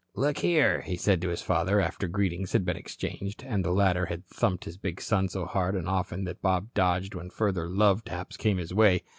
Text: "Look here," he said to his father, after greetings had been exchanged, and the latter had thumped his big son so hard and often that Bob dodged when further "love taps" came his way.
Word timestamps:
"Look 0.15 0.39
here," 0.39 0.81
he 0.81 0.95
said 0.95 1.21
to 1.21 1.29
his 1.29 1.43
father, 1.43 1.79
after 1.79 2.07
greetings 2.07 2.53
had 2.53 2.65
been 2.65 2.75
exchanged, 2.75 3.43
and 3.45 3.63
the 3.63 3.69
latter 3.69 4.07
had 4.07 4.25
thumped 4.25 4.65
his 4.65 4.75
big 4.75 4.99
son 4.99 5.29
so 5.29 5.45
hard 5.45 5.75
and 5.75 5.87
often 5.87 6.23
that 6.23 6.41
Bob 6.41 6.73
dodged 6.73 7.13
when 7.13 7.29
further 7.29 7.67
"love 7.69 8.03
taps" 8.03 8.35
came 8.35 8.57
his 8.57 8.73
way. 8.73 9.03